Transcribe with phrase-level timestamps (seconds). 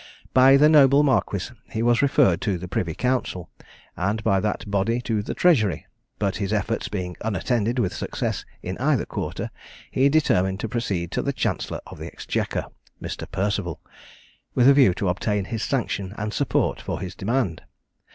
[0.33, 3.51] By the noble marquis he was referred to the Privy Council,
[3.95, 5.85] and by that body to the Treasury;
[6.17, 9.51] but his efforts being unattended with success in either quarter,
[9.91, 12.65] he determined to proceed to the Chancellor of the Exchequer
[12.99, 13.29] (Mr.
[13.31, 13.79] Perceval),
[14.55, 17.61] with a view to obtain his sanction and support for his demand.